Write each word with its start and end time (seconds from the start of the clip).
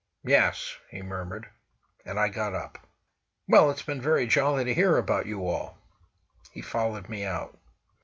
"Yes," 0.23 0.75
he 0.89 1.03
murmured. 1.03 1.47
And 2.05 2.19
I 2.19 2.27
got 2.29 2.55
up. 2.55 2.87
"Well, 3.47 3.69
it's 3.69 3.83
been 3.83 4.01
very 4.01 4.25
jolly 4.25 4.63
to 4.63 4.73
hear 4.73 4.97
about 4.97 5.27
you 5.27 5.47
all!" 5.47 5.77
He 6.49 6.61
followed 6.63 7.07
me 7.07 7.23
out. 7.23 7.55